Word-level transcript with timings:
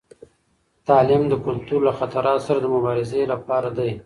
تعلیم 0.87 1.23
د 1.27 1.33
کلتور 1.45 1.79
له 1.87 1.93
خطراتو 1.99 2.45
سره 2.47 2.59
د 2.61 2.65
مبارزې 2.75 3.21
لپاره 3.33 3.69
دی. 3.77 3.91